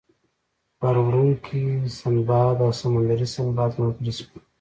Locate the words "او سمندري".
2.65-3.27